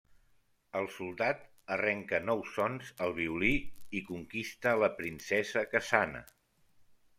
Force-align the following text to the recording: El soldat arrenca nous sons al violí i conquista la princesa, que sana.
El 0.77 0.87
soldat 0.93 1.43
arrenca 1.75 2.21
nous 2.29 2.49
sons 2.55 2.89
al 3.07 3.15
violí 3.19 3.53
i 4.01 4.03
conquista 4.09 4.75
la 4.87 4.93
princesa, 5.03 5.67
que 5.75 5.87
sana. 5.95 6.27